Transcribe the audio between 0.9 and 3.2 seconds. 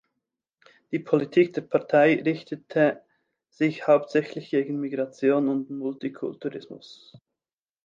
Die Politik der Partei richtete